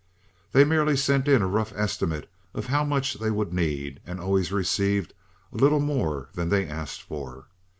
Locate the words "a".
1.43-1.47, 5.53-5.57